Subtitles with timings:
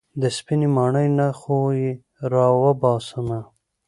[0.21, 1.91] د سپينې ماڼۍ نه خو يې
[2.31, 3.39] راوباسمه.